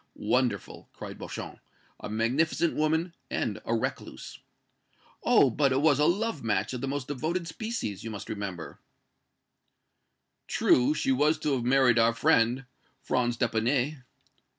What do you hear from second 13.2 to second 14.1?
d'Epinay."